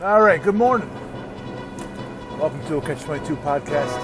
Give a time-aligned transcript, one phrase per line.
[0.00, 0.88] All right, good morning.
[2.38, 3.98] Welcome to a Catch 22 podcast.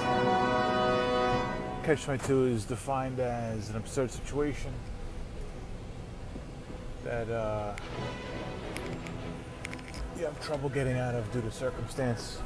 [1.85, 4.73] Catch 22 is defined as an absurd situation
[7.05, 7.77] that uh,
[10.19, 12.41] you have trouble getting out of due to circumstance.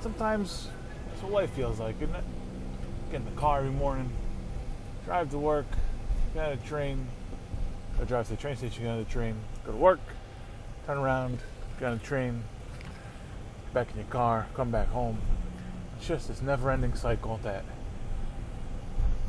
[0.00, 0.68] Sometimes
[1.08, 2.24] that's what life feels like, isn't it?
[3.10, 4.08] Get in the car every morning,
[5.04, 5.66] drive to work,
[6.32, 7.08] get on a train,
[7.98, 9.34] go drive to the train station, get on the train,
[9.66, 9.98] go to work,
[10.86, 11.40] turn around,
[11.82, 12.44] get on a train,
[13.74, 15.18] back in your car, come back home.
[15.96, 17.64] It's just this never ending cycle that,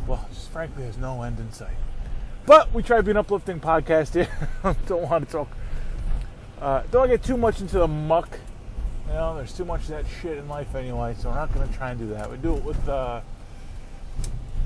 [0.05, 1.73] well, just frankly, there's no end in sight.
[2.45, 4.27] But we try to be an uplifting podcast here.
[4.85, 5.47] don't want to talk,
[6.61, 8.37] uh, don't get too much into the muck.
[9.07, 11.67] You know, there's too much of that shit in life anyway, so we're not going
[11.67, 12.29] to try and do that.
[12.29, 13.21] We do it with, uh,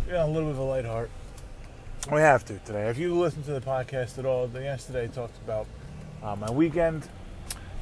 [0.07, 1.09] you know, a little bit of a light heart.
[2.11, 2.89] We have to today.
[2.89, 5.67] If you listen to the podcast at all, yesterday I talked about
[6.21, 7.07] uh, my weekend,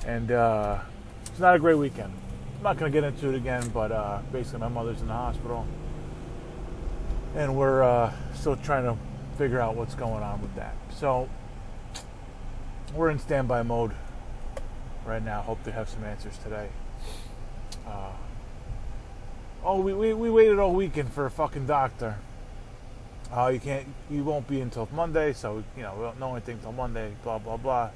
[0.06, 0.80] and uh,
[1.26, 2.14] it's not a great weekend.
[2.58, 5.14] I'm not going to get into it again, but uh, basically, my mother's in the
[5.14, 5.66] hospital,
[7.36, 8.98] and we're uh, still trying to
[9.38, 10.76] figure out what's going on with that.
[10.92, 11.30] So,
[12.94, 13.92] we're in standby mode
[15.06, 15.42] right now.
[15.42, 16.70] Hope to have some answers today.
[17.86, 18.12] Uh,
[19.64, 22.16] oh, we, we, we waited all weekend for a fucking doctor.
[23.34, 26.58] Oh, you can't, you won't be until Monday, so, you know, we don't know anything
[26.58, 27.90] until Monday, blah, blah, blah.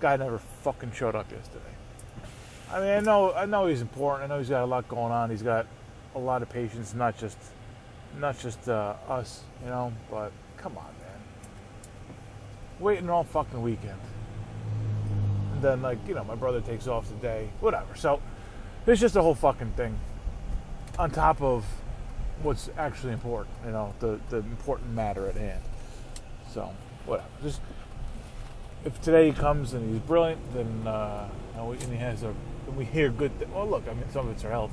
[0.00, 1.64] Guy never fucking showed up yesterday.
[2.72, 4.30] I mean, I know, I know he's important.
[4.30, 5.30] I know he's got a lot going on.
[5.30, 5.66] He's got
[6.14, 7.38] a lot of patients, not just,
[8.18, 9.92] not just uh, us, you know.
[10.10, 12.16] But come on, man,
[12.78, 14.00] waiting all fucking weekend,
[15.52, 17.94] and then like you know, my brother takes off today, whatever.
[17.96, 18.20] So
[18.84, 19.98] there's just a whole fucking thing
[20.98, 21.64] on top of
[22.42, 25.62] what's actually important, you know, the the important matter at hand.
[26.52, 26.70] So
[27.06, 27.60] whatever, just
[28.84, 32.34] if today he comes and he's brilliant, then uh, and he has a,
[32.66, 33.36] and we hear good.
[33.38, 34.70] Th- well, look, I mean, some of it's our health.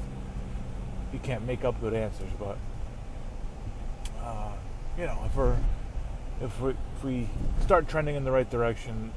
[1.12, 2.57] You can't make up good answers, but
[4.22, 4.52] uh,
[4.97, 5.57] you know, if we're
[6.41, 7.30] if we if we
[7.62, 9.12] start trending in the right direction,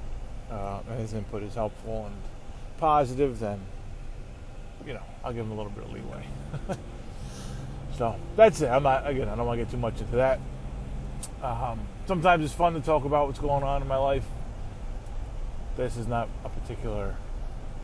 [0.50, 2.16] uh, and his input is helpful and
[2.78, 3.60] positive, then
[4.86, 6.24] you know, I'll give him a little bit of leeway.
[7.98, 8.68] so that's it.
[8.68, 9.28] I'm not again.
[9.28, 10.40] I don't want to get too much into that.
[11.42, 14.24] Um, sometimes it's fun to talk about what's going on in my life
[15.78, 17.14] this is not a particular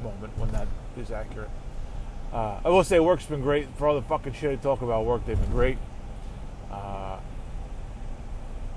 [0.02, 0.66] moment when that
[0.98, 1.48] is accurate.
[2.32, 5.06] Uh, I will say work's been great for all the fucking shit I talk about.
[5.06, 5.78] Work, they've been great,
[6.72, 7.18] uh,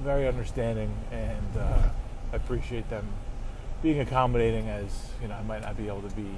[0.01, 1.89] very understanding, and uh,
[2.31, 3.07] I appreciate them
[3.81, 4.69] being accommodating.
[4.69, 6.29] As you know, I might not be able to be.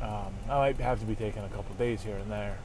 [0.00, 2.56] Um, I might have to be taking a couple days here and there,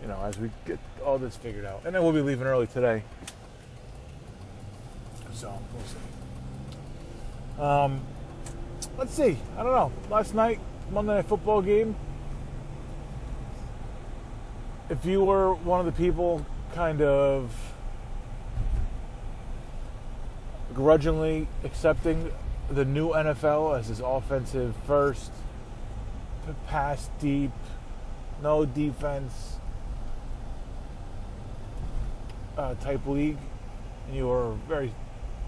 [0.00, 2.66] you know, as we get all this figured out, and then we'll be leaving early
[2.66, 3.02] today.
[5.34, 6.17] So we'll see.
[7.58, 8.00] Um,
[8.96, 9.36] let's see.
[9.56, 9.92] I don't know.
[10.10, 10.60] Last night,
[10.90, 11.96] Monday Night Football game.
[14.88, 17.52] If you were one of the people kind of
[20.72, 22.30] grudgingly accepting
[22.70, 25.32] the new NFL as his offensive first,
[26.66, 27.50] pass deep,
[28.42, 29.58] no defense
[32.56, 33.38] uh, type league,
[34.06, 34.92] and you were very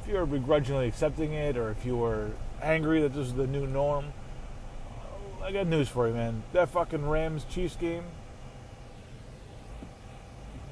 [0.03, 2.31] if you were begrudgingly accepting it or if you were
[2.63, 4.13] angry that this is the new norm,
[5.41, 6.43] uh, I got news for you, man.
[6.53, 8.05] That fucking Rams Chiefs game,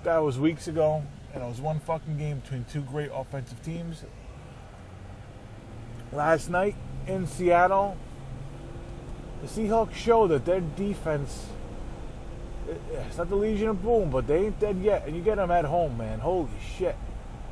[0.05, 4.05] that was weeks ago, and it was one fucking game between two great offensive teams.
[6.11, 7.97] Last night in Seattle,
[9.43, 11.49] the Seahawks showed that their defense.
[12.69, 15.07] Eh, eh, it's not the Legion of Boom, but they ain't dead yet.
[15.07, 16.19] And you get them at home, man.
[16.19, 16.97] Holy shit.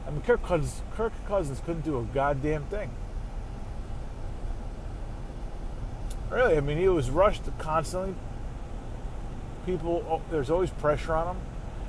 [0.06, 2.91] I mean, Kirk Cousins, Kirk Cousins couldn't do a goddamn thing.
[6.31, 8.15] Really, I mean, he was rushed constantly.
[9.65, 11.43] People, oh, there's always pressure on him.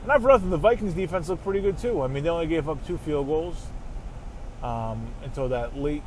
[0.03, 2.01] And I've read the Vikings defense looked pretty good too.
[2.01, 3.67] I mean, they only gave up two field goals
[4.63, 6.03] um, until that late.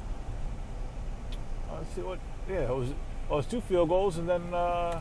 [1.71, 2.19] Uh, let's see what.
[2.49, 2.89] Yeah, it was.
[3.29, 5.01] Well, it was two field goals and then uh,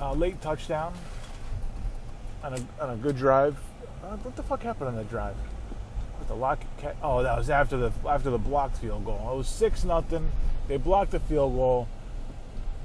[0.00, 0.92] a late touchdown
[2.46, 3.56] on a, on a good drive.
[4.02, 5.34] Uh, what the fuck happened on that drive?
[6.18, 6.60] With the lock,
[7.02, 9.30] oh, that was after the after the blocked field goal.
[9.32, 10.30] It was six nothing.
[10.68, 11.88] They blocked the field goal.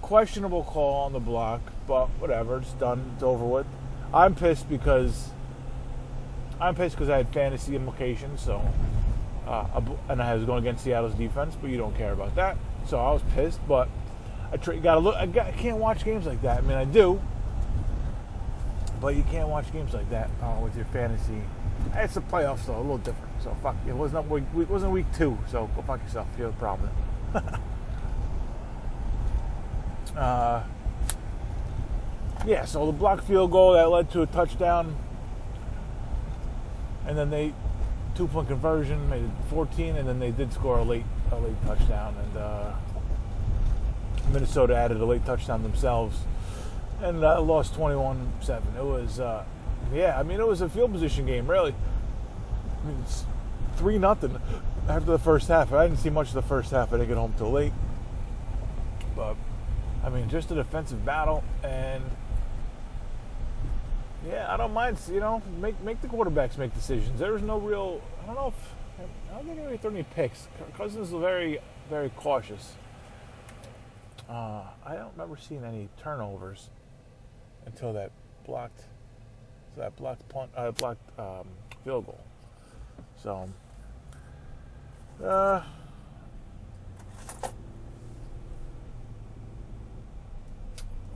[0.02, 2.58] Questionable call on the block, but whatever.
[2.58, 3.12] It's done.
[3.14, 3.68] It's over with.
[4.14, 5.30] I'm pissed because
[6.60, 8.42] I'm pissed because I had fantasy implications.
[8.42, 8.62] So,
[9.48, 12.58] uh, and I was going against Seattle's defense, but you don't care about that.
[12.88, 13.88] So I was pissed, but
[14.52, 15.16] I try, gotta look.
[15.16, 16.58] I, got, I can't watch games like that.
[16.58, 17.22] I mean, I do,
[19.02, 21.42] But you can't watch games like that uh, with your fantasy.
[21.96, 23.42] It's the playoffs, though, a little different.
[23.42, 23.76] So fuck.
[23.88, 24.44] It wasn't week.
[24.56, 25.38] It wasn't week two.
[25.50, 26.92] So go fuck yourself if you have a problem.
[30.16, 30.64] uh,
[32.46, 32.66] yeah.
[32.66, 34.96] So the blocked field goal that led to a touchdown,
[37.08, 37.56] and then they
[38.14, 41.56] two point conversion made it 14, and then they did score a late a late
[41.66, 42.74] touchdown, and uh,
[44.32, 46.18] Minnesota added a late touchdown themselves,
[47.02, 48.78] and uh, lost 21-7.
[48.78, 49.44] It was, uh,
[49.94, 51.74] yeah, I mean it was a field position game, really.
[52.82, 53.26] I mean it's
[53.76, 54.40] three nothing
[54.88, 55.74] after the first half.
[55.74, 56.90] I didn't see much of the first half.
[56.90, 57.74] I didn't get home till late,
[59.16, 59.36] but
[60.04, 62.04] I mean just a defensive battle and.
[64.28, 65.00] Yeah, I don't mind.
[65.12, 67.20] You know, make make the quarterbacks make decisions.
[67.20, 68.02] There's no real.
[68.22, 70.48] I don't know if I don't think anybody threw any picks.
[70.78, 71.58] Cousins is very
[71.90, 72.76] very cautious.
[74.30, 76.70] Uh, I don't remember seeing any turnovers
[77.66, 78.12] until that
[78.46, 78.82] blocked.
[79.76, 81.48] So that blocked punt, uh, blocked um,
[81.84, 82.24] field goal.
[83.22, 83.50] So.
[85.24, 85.62] Uh,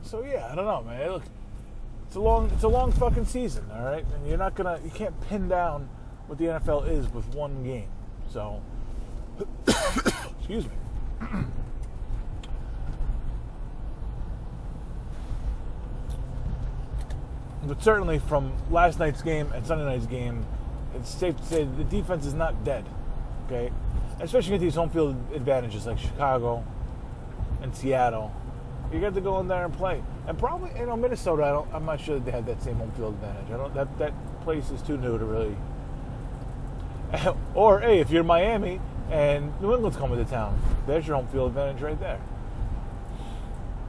[0.03, 1.11] so yeah, I don't know, man.
[1.11, 1.23] Look,
[2.05, 4.05] it's a long it's a long fucking season, all right?
[4.15, 5.89] And you're not gonna you can't pin down
[6.27, 7.89] what the NFL is with one game.
[8.29, 8.61] So
[10.39, 10.71] excuse me.
[17.65, 20.45] But certainly from last night's game and Sunday night's game,
[20.95, 22.85] it's safe to say the defense is not dead.
[23.45, 23.71] Okay?
[24.19, 26.63] Especially with these home field advantages like Chicago
[27.61, 28.33] and Seattle
[28.95, 30.01] you got to go in there and play.
[30.27, 31.43] And probably, you know, Minnesota.
[31.43, 31.73] I don't.
[31.73, 33.51] I'm not sure that they had that same home field advantage.
[33.51, 33.73] I don't.
[33.73, 35.55] That that place is too new to really.
[37.55, 38.79] or hey, if you're Miami
[39.11, 42.19] and New England's coming to town, there's your home field advantage right there.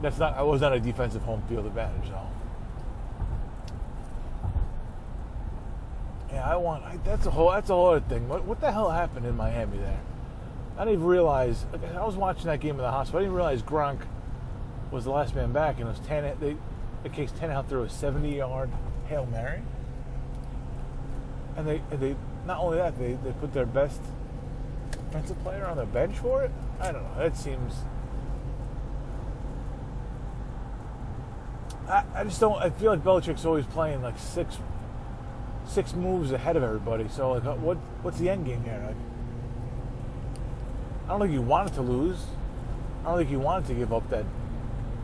[0.01, 0.35] That's not.
[0.35, 2.27] I was not a defensive home field advantage though.
[6.37, 6.83] Yeah, I want.
[6.83, 7.49] I, that's a whole.
[7.49, 8.29] That's a whole other thing.
[8.29, 9.99] What, what the hell happened in Miami there?
[10.77, 11.65] I didn't even realize.
[11.73, 13.21] I was watching that game in the hospital.
[13.21, 14.01] I didn't realize Gronk
[14.91, 16.37] was the last man back, and it was ten.
[16.39, 16.55] They,
[17.01, 18.69] the case ten out threw a 70-yard
[19.07, 19.63] hail mary,
[21.55, 23.99] and they they not only that they they put their best
[24.91, 26.51] defensive player on the bench for it.
[26.79, 27.23] I don't know.
[27.23, 27.73] It seems.
[31.89, 32.61] I, I just don't.
[32.61, 34.59] I feel like Belichick's always playing like six
[35.67, 37.07] six moves ahead of everybody.
[37.09, 38.81] So like, what what's the end game here?
[38.85, 38.95] Like,
[41.05, 42.25] I don't think you wanted to lose.
[43.03, 44.25] I don't think you wanted to give up that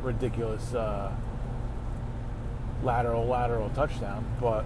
[0.02, 1.12] ridiculous uh,
[2.84, 4.66] lateral lateral touchdown, but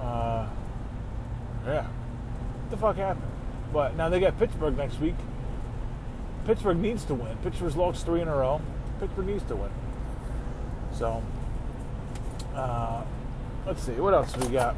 [0.00, 0.48] uh,
[1.66, 3.30] yeah, what the fuck happened?
[3.72, 5.16] But now they got Pittsburgh next week.
[6.44, 7.36] Pittsburgh needs to win.
[7.38, 8.60] Pittsburgh's lost three in a row.
[9.00, 9.70] Pittsburgh needs to win.
[10.92, 11.22] So,
[12.54, 13.02] uh,
[13.66, 14.76] let's see what else we got.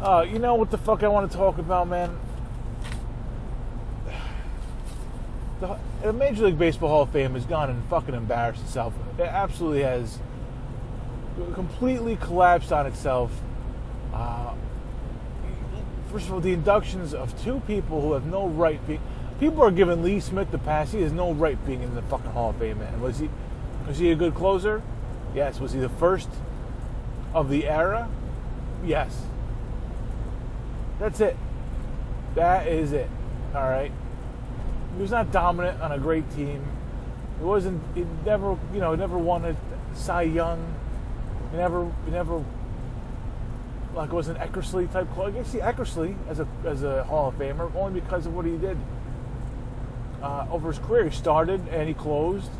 [0.00, 2.18] Uh, you know what the fuck I want to talk about, man?
[6.02, 8.94] the Major League Baseball Hall of Fame has gone and fucking embarrassed itself.
[9.18, 10.18] It absolutely has
[11.52, 13.30] completely collapsed on itself.
[14.14, 14.54] Uh,
[16.10, 19.00] first of all, the inductions of two people who have no right being.
[19.38, 20.92] People are giving Lee Smith the pass.
[20.92, 23.00] He has no right being in the fucking Hall of Fame, man.
[23.00, 23.28] Was he?
[23.86, 24.82] Was he a good closer?
[25.34, 25.60] Yes.
[25.60, 26.28] Was he the first
[27.34, 28.08] of the era?
[28.84, 29.22] Yes.
[30.98, 31.36] That's it.
[32.34, 33.08] That is it.
[33.54, 33.92] All right
[34.94, 36.64] he was not dominant on a great team.
[37.38, 37.82] He wasn't.
[37.94, 39.56] He never, you know, never won a
[39.94, 40.74] Cy Young.
[41.50, 42.44] He never, he never,
[43.94, 45.10] like, was an Eckersley type.
[45.14, 45.28] club.
[45.28, 48.44] I guess see Eckersley as a as a Hall of Famer only because of what
[48.44, 48.76] he did
[50.22, 51.08] uh, over his career.
[51.08, 52.50] He started and he closed.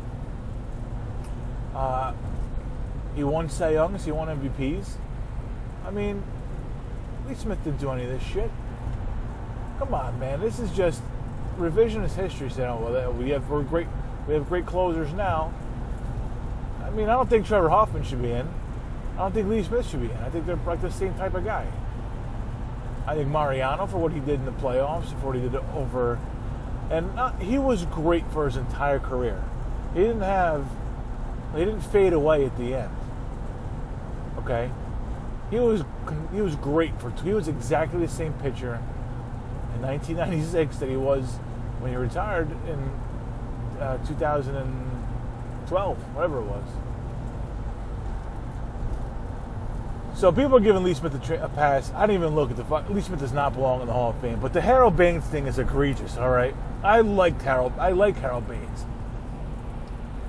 [1.75, 2.13] Uh,
[3.15, 4.05] he won Cy Youngs.
[4.05, 4.95] He won MVPs.
[5.85, 6.23] I mean,
[7.27, 8.49] Lee Smith didn't do any of this shit.
[9.79, 10.39] Come on, man.
[10.39, 11.01] This is just
[11.57, 13.87] revisionist history saying, "Oh, well, we have we're great,
[14.27, 15.53] we have great closers now."
[16.83, 18.47] I mean, I don't think Trevor Hoffman should be in.
[19.15, 20.17] I don't think Lee Smith should be in.
[20.17, 21.67] I think they're like the same type of guy.
[23.07, 26.19] I think Mariano for what he did in the playoffs, for what he did over,
[26.89, 29.43] and not, he was great for his entire career.
[29.93, 30.65] He didn't have,
[31.55, 32.95] he didn't fade away at the end.
[34.39, 34.71] Okay,
[35.49, 35.83] he was
[36.33, 37.11] he was great for.
[37.23, 38.79] He was exactly the same pitcher
[39.75, 41.25] in 1996 that he was
[41.79, 42.91] when he retired in
[43.79, 46.63] uh, 2012, whatever it was.
[50.15, 51.91] So people are giving Lee Smith a, tra- a pass.
[51.95, 52.87] I didn't even look at the fuck.
[52.89, 54.39] Lee Smith does not belong in the Hall of Fame.
[54.39, 56.17] But the Harold Baines thing is egregious.
[56.17, 57.73] All right, I liked Harold.
[57.79, 58.85] I like Harold Baines.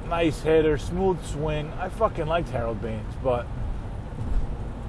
[0.08, 1.70] nice hitter, smooth swing.
[1.78, 3.46] I fucking liked Harold Baines, but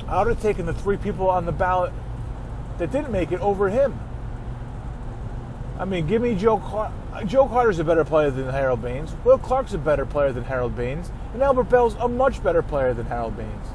[0.08, 1.94] I would have taken the three people on the ballot
[2.78, 4.00] that didn't make it over him.
[5.80, 6.92] I mean, give me Joe Clark.
[7.26, 9.16] Joe Carter's a better player than Harold Baines.
[9.24, 11.12] Will Clark's a better player than Harold Baines.
[11.34, 13.68] And Albert Belle's a much better player than Harold Baines.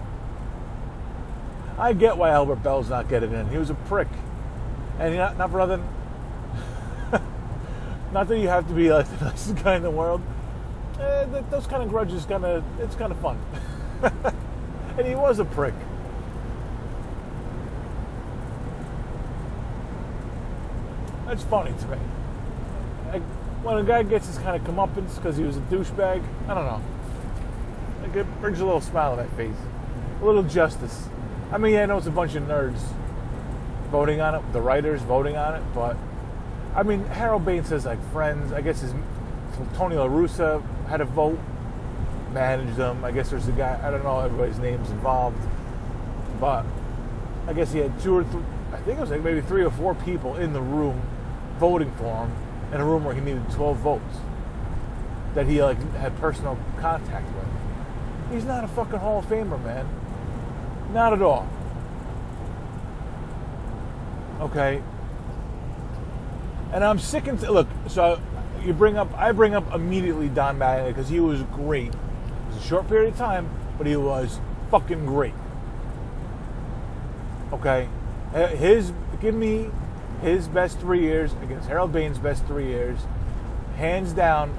[1.78, 3.48] I get why Albert Belle's not getting in.
[3.50, 4.08] He was a prick.
[4.98, 5.88] And not, not for nothing.
[8.12, 10.20] not that you have to be like the nicest guy in the world.
[11.00, 13.38] Eh, those kind of grudges, kind of, it's kind of fun.
[14.98, 15.74] and he was a prick.
[21.28, 21.98] That's funny to me.
[23.62, 26.64] When a guy gets his kind of comeuppance because he was a douchebag, I don't
[26.64, 26.80] know.
[28.02, 29.56] Like, it brings a little smile to my face.
[30.22, 31.06] A little justice.
[31.52, 32.80] I mean, yeah, I know it's a bunch of nerds
[33.90, 35.98] voting on it, the writers voting on it, but
[36.74, 38.52] I mean, Harold Baines says like friends.
[38.52, 38.94] I guess his
[39.74, 41.38] Tony La Russa had a vote,
[42.32, 43.04] managed them.
[43.04, 43.78] I guess there's a guy.
[43.82, 45.38] I don't know everybody's names involved,
[46.40, 46.64] but
[47.46, 48.42] I guess he had two or three.
[48.72, 51.02] I think it was like maybe three or four people in the room
[51.58, 52.32] voting for him
[52.72, 54.16] in a room where he needed 12 votes
[55.34, 58.32] that he like had personal contact with.
[58.32, 59.88] He's not a fucking Hall of Famer, man.
[60.92, 61.48] Not at all.
[64.40, 64.82] Okay.
[66.72, 67.68] And I'm sick and look.
[67.88, 68.20] So
[68.64, 71.88] you bring up, I bring up immediately Don Mattingly because he was great.
[71.88, 75.34] It was a short period of time, but he was fucking great.
[77.52, 77.88] Okay,
[78.34, 79.70] eh, his give me
[80.22, 82.98] his best three years against Harold Baines' best three years,
[83.76, 84.56] hands down,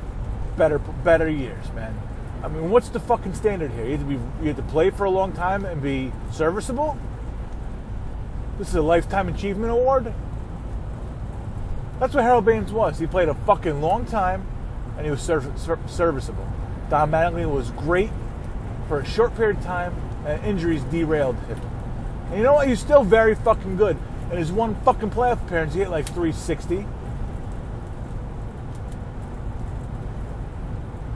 [0.57, 1.97] better better years, man.
[2.43, 3.85] I mean, what's the fucking standard here?
[3.85, 6.97] You have to be you have to play for a long time and be serviceable.
[8.57, 10.13] This is a lifetime achievement award.
[11.99, 12.97] That's what Harold Baines was.
[12.99, 14.45] He played a fucking long time,
[14.95, 16.47] and he was serviceable.
[16.89, 18.09] Don Mattingly was great
[18.87, 19.93] for a short period of time,
[20.25, 21.59] and injuries derailed him.
[22.29, 22.67] And you know what?
[22.67, 23.97] He's still very fucking good.
[24.31, 26.85] In his one fucking playoff appearance, he hit like 360.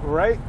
[0.02, 0.40] Right?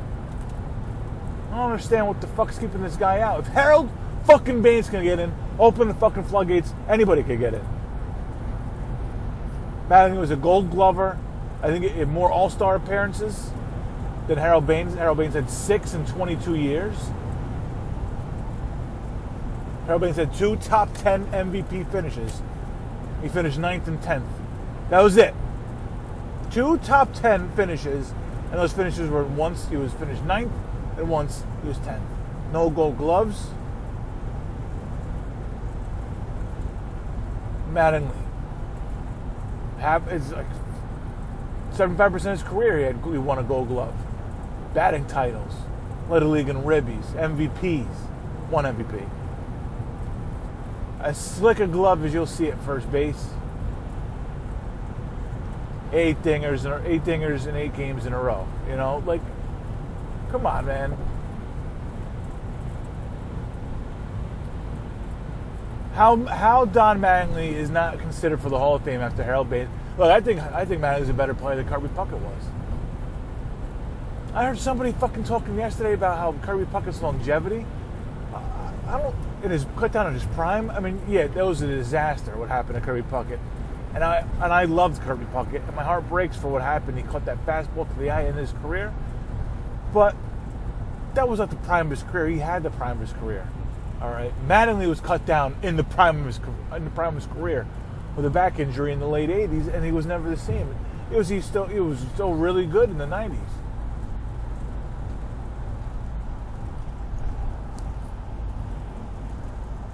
[1.50, 3.40] I don't understand what the fuck's keeping this guy out.
[3.40, 3.90] If Harold
[4.24, 7.64] fucking Baines can get in, open the fucking floodgates, anybody could get in.
[9.88, 11.18] Mattingly was a gold glover.
[11.62, 13.50] I think it had more all star appearances
[14.26, 14.94] than Harold Baines.
[14.94, 16.96] Harold Baines had six in 22 years.
[19.86, 22.42] Baines had two top 10 MVP finishes
[23.24, 24.28] he finished ninth and 10th.
[24.90, 25.34] That was it.
[26.50, 28.12] Two top 10 finishes,
[28.50, 30.52] and those finishes were once he was finished ninth,
[30.98, 32.04] and once he was 10th.
[32.52, 33.46] No gold gloves.
[37.72, 38.14] Mattingly.
[39.78, 40.46] Have, it's like
[41.72, 43.94] 75% of his career he, had, he won a gold glove.
[44.74, 45.54] Batting titles,
[46.10, 47.86] led the league in ribbies, MVPs,
[48.50, 49.08] one MVP
[51.04, 53.28] as slick a glove as you'll see at first base.
[55.92, 58.48] Eight dingers, and eight dingers in eight games in a row.
[58.68, 59.20] You know, like,
[60.30, 60.96] come on, man.
[65.92, 69.70] How how Don Mattingly is not considered for the Hall of Fame after Harold Baines?
[69.96, 72.42] Look, I think I think Mattingly's a better player than Kirby Puckett was.
[74.32, 77.64] I heard somebody fucking talking yesterday about how Kirby Puckett's longevity.
[78.88, 80.70] I don't in his cut down in his prime.
[80.70, 82.36] I mean, yeah, that was a disaster.
[82.36, 83.38] What happened to Kirby Puckett,
[83.94, 86.96] and I and I loved Kirby Puckett, and my heart breaks for what happened.
[86.96, 88.92] He caught that fastball to the eye in his career,
[89.92, 90.16] but
[91.12, 92.28] that was not the prime of his career.
[92.28, 93.46] He had the prime of his career.
[94.00, 96.40] All right, Mattingly was cut down in the prime of his
[96.74, 97.66] in the prime of his career
[98.16, 100.74] with a back injury in the late '80s, and he was never the same.
[101.12, 103.36] It was he still it was still really good in the '90s.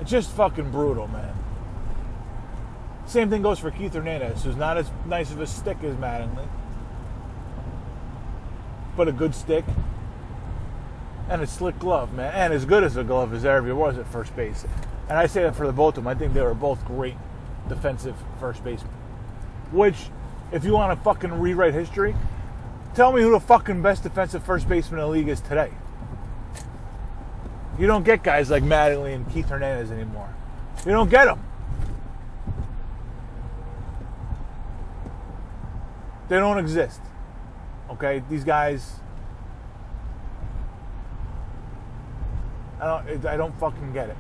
[0.00, 1.34] It's just fucking brutal, man.
[3.06, 6.46] Same thing goes for Keith Hernandez, who's not as nice of a stick as Mattingly,
[8.96, 9.64] but a good stick
[11.28, 14.06] and a slick glove, man, and as good as a glove as ever was at
[14.06, 14.64] first base.
[15.08, 16.08] And I say that for the both of them.
[16.08, 17.16] I think they were both great
[17.68, 18.92] defensive first basemen.
[19.72, 19.96] Which,
[20.52, 22.14] if you want to fucking rewrite history,
[22.94, 25.72] tell me who the fucking best defensive first baseman in the league is today.
[27.80, 30.28] You don't get guys like Mattingly and Keith Hernandez anymore.
[30.84, 31.42] You don't get them.
[36.28, 37.00] They don't exist.
[37.88, 38.96] Okay, these guys.
[42.78, 43.24] I don't.
[43.24, 44.16] I don't fucking get it.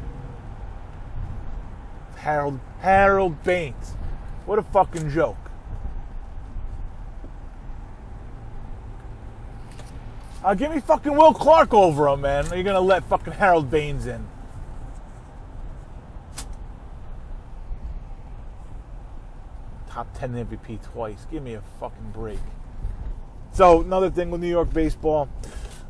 [2.16, 3.94] Harold Harold Baines.
[4.46, 5.49] What a fucking joke.
[10.42, 12.46] Uh, give me fucking Will Clark over him, man.
[12.46, 14.26] You're gonna let fucking Harold Baines in.
[19.88, 21.26] Top 10 MVP twice.
[21.30, 22.38] Give me a fucking break.
[23.52, 25.28] So, another thing with New York baseball,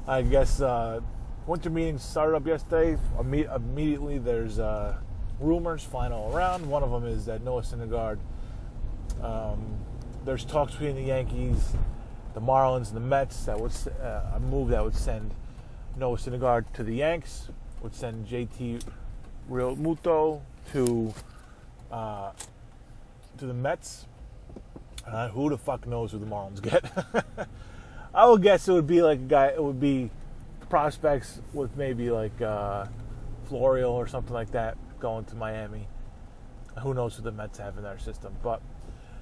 [0.09, 1.01] I guess uh,
[1.47, 2.99] winter meetings started up yesterday.
[3.19, 4.97] Imme- immediately, there's uh,
[5.39, 6.69] rumors flying all around.
[6.69, 8.19] One of them is that Noah Syndergaard.
[9.23, 9.79] Um,
[10.25, 11.75] there's talks between the Yankees,
[12.35, 13.73] the Marlins, and the Mets that would
[14.03, 15.33] uh, a move that would send
[15.97, 17.49] Noah Syndergaard to the Yanks,
[17.83, 18.83] would send JT
[19.51, 20.41] Realmuto
[20.73, 21.15] to
[21.91, 22.33] uh,
[23.39, 24.07] to the Mets.
[25.07, 26.85] Uh, who the fuck knows who the Marlins get?
[28.15, 29.47] I would guess it would be like a guy.
[29.49, 30.11] It would be
[30.69, 32.87] prospects with maybe like uh,
[33.49, 35.89] Florial or something like that going to Miami.
[36.83, 38.35] Who knows who the Mets have in their system?
[38.43, 38.63] But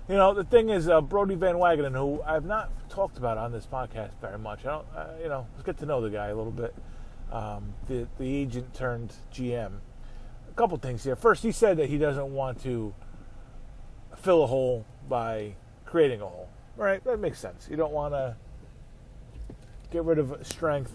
[0.08, 3.52] you know, the thing is, uh, Brodie Van Wagenen, who I've not talked about on
[3.52, 4.60] this podcast very much.
[4.64, 6.74] I don't, uh, you know, let's get to know the guy a little bit.
[7.30, 9.72] Um, the the agent turned GM.
[10.50, 11.14] A couple things here.
[11.14, 12.94] First, he said that he doesn't want to
[14.16, 16.48] fill a hole by creating a hole.
[16.76, 17.02] Right?
[17.04, 17.66] That makes sense.
[17.70, 18.36] You don't want to
[19.90, 20.92] get rid of strength.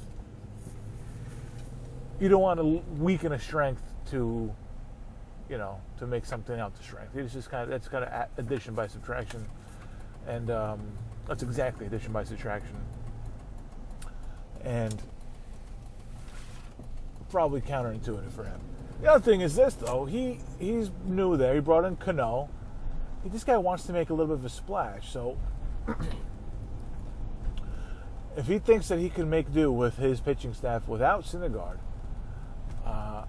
[2.19, 4.53] You don't want to weaken a strength to,
[5.53, 7.15] you know, to make something out to strength.
[7.15, 9.45] It's just kind of that's kind of addition by subtraction,
[10.25, 10.79] and um,
[11.27, 12.75] that's exactly addition by subtraction.
[14.63, 14.99] And
[17.29, 18.59] probably counterintuitive for him.
[19.03, 21.53] The other thing is this though, he he's new there.
[21.53, 22.49] He brought in Cano.
[23.23, 25.37] This guy wants to make a little bit of a splash, so
[28.35, 31.77] if he thinks that he can make do with his pitching staff without Syndergaard,
[32.87, 33.25] uh,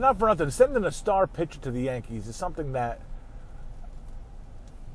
[0.00, 3.02] and not for nothing, sending a star pitcher to the Yankees is something that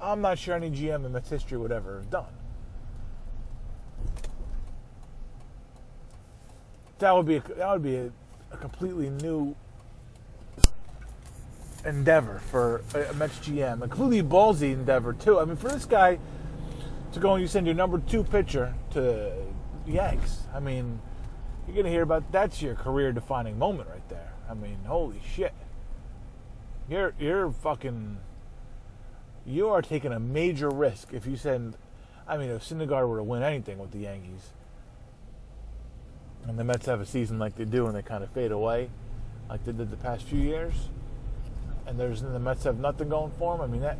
[0.02, 2.34] I'm not sure any GM in Mets history would ever have done.
[6.98, 8.12] That would be a, that would be a,
[8.50, 9.56] a completely new
[11.86, 15.40] endeavor for a Mets GM, a completely ballsy endeavor too.
[15.40, 16.18] I mean, for this guy
[17.12, 19.32] to go and you send your number two pitcher to
[19.86, 21.00] Yanks, I mean,
[21.68, 24.35] you're gonna hear about that's your career-defining moment right there.
[24.50, 25.54] I mean, holy shit,
[26.90, 28.18] you're you're fucking,
[29.46, 31.78] you are taking a major risk if you send.
[32.28, 34.52] I mean, if Syndergaard were to win anything with the Yankees,
[36.48, 38.90] and the Mets have a season like they do and they kind of fade away,
[39.50, 40.90] like they did the past few years
[41.88, 43.64] and there's and the Mets have nothing going for them.
[43.64, 43.98] I mean that.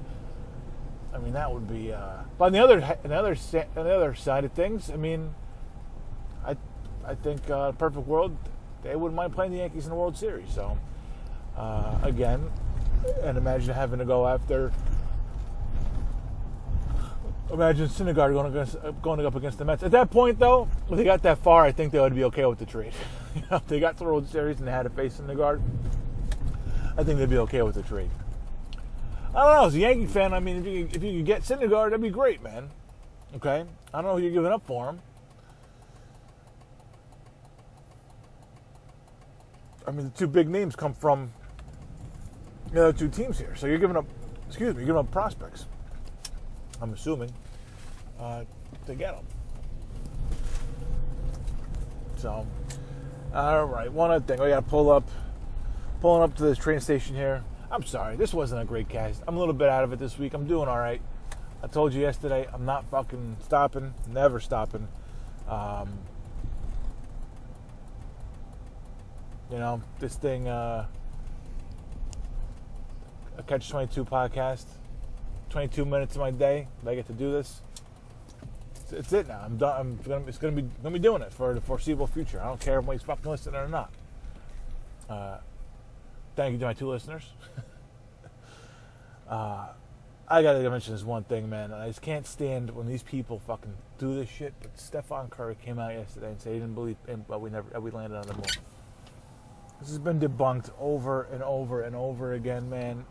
[1.14, 1.94] I mean that would be.
[1.94, 3.36] Uh, but on the other, on the other,
[3.76, 5.34] on the other side of things, I mean,
[6.46, 6.58] I,
[7.06, 8.36] I think uh, perfect world,
[8.86, 10.50] they wouldn't mind playing the Yankees in the World Series.
[10.54, 10.78] So,
[11.58, 12.50] uh, again,
[13.24, 14.72] and imagine having to go after.
[17.52, 19.84] Imagine Syndergaard going against going up against the Mets.
[19.84, 22.46] At that point, though, if they got that far, I think they would be okay
[22.46, 22.94] with the trade.
[23.36, 25.62] you know, if they got to the World Series and they had to face Syndergaard,
[26.98, 28.10] I think they'd be okay with the trade.
[29.36, 29.66] I don't know.
[29.66, 32.10] As a Yankee fan, I mean, if you if you could get Syndergaard, that'd be
[32.10, 32.70] great, man.
[33.36, 35.02] Okay, I don't know who you're giving up for him.
[39.88, 41.32] I mean, the two big names come from
[42.72, 44.06] the other two teams here, so you're giving up.
[44.48, 45.66] Excuse me, you're giving up prospects.
[46.82, 47.32] I'm assuming
[48.20, 48.44] uh,
[48.86, 49.26] to get them.
[52.18, 52.46] So,
[53.34, 53.92] all right.
[53.92, 55.08] One other thing, I got to pull up
[56.02, 57.44] pulling up to this train station here.
[57.72, 59.24] I'm sorry, this wasn't a great cast.
[59.28, 60.34] I'm a little bit out of it this week.
[60.34, 61.02] I'm doing all right.
[61.64, 64.88] I told you yesterday, I'm not fucking stopping, never stopping.
[65.50, 66.00] Um,
[69.52, 70.86] you know, this thing, uh,
[73.38, 74.66] a Catch 22 podcast,
[75.50, 76.68] 22 minutes of my day.
[76.84, 77.62] That I get to do this.
[78.92, 79.42] It's, it now.
[79.44, 79.80] I'm done.
[79.80, 82.40] I'm gonna, it's gonna be gonna be doing it for the foreseeable future.
[82.40, 83.92] I don't care if anybody's fucking listening or not.
[85.10, 85.38] Uh,
[86.36, 87.24] thank you to my two listeners.
[89.30, 89.68] uh,
[90.28, 91.74] I gotta mention this one thing, man.
[91.74, 94.54] I just can't stand when these people fucking do this shit.
[94.62, 97.92] But Stephen Curry came out yesterday and said he didn't believe, but we never, we
[97.92, 98.44] landed on the moon.
[99.86, 103.06] This has been debunked over and over and over again, man.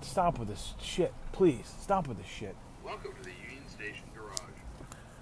[0.00, 1.72] Stop with this shit, please.
[1.80, 2.56] Stop with this shit.
[2.84, 4.40] Welcome to the Union Station Garage.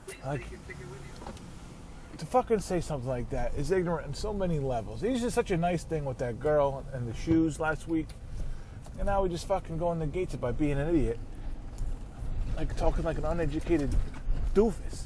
[0.06, 2.16] Please Like- take your ticket with you.
[2.16, 5.02] to fucking say something like that is ignorant in so many levels.
[5.02, 8.08] He did such a nice thing with that girl and the shoes last week,
[8.96, 11.18] and now we just fucking go in the gates it by being an idiot,
[12.56, 13.94] like talking like an uneducated
[14.54, 15.04] doofus.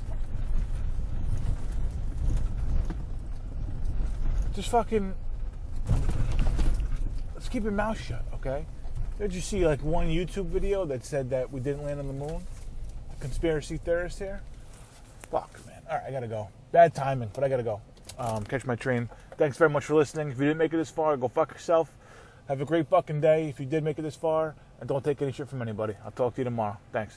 [4.54, 5.14] Just fucking,
[7.54, 8.66] keep your mouth shut, okay?
[9.18, 12.12] Did you see like one YouTube video that said that we didn't land on the
[12.12, 12.42] moon?
[13.10, 14.42] The conspiracy theorist here
[15.30, 15.80] Fuck, man.
[15.88, 16.48] All right, I gotta go.
[16.72, 17.80] Bad timing, but I gotta go.
[18.18, 19.08] Um, catch my train.
[19.38, 20.30] Thanks very much for listening.
[20.30, 21.90] If you didn't make it this far, go fuck yourself.
[22.48, 25.22] Have a great fucking day if you did make it this far, and don't take
[25.22, 25.94] any shit from anybody.
[26.04, 26.76] I'll talk to you tomorrow.
[26.92, 27.12] Thanks.